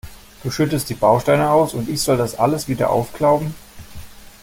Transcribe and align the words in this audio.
Du 0.41 0.49
schüttest 0.49 0.89
die 0.89 0.95
Bausteine 0.95 1.51
aus, 1.51 1.75
und 1.75 1.87
ich 1.87 2.01
soll 2.01 2.17
das 2.17 2.33
alles 2.33 2.67
wieder 2.67 2.89
aufklauben? 2.89 3.53